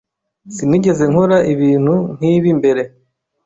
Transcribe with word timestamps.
Sinigeze 0.53 1.03
nkora 1.11 1.37
ibintu 1.53 1.93
nk'ibi 2.15 2.49
mbere. 2.59 2.81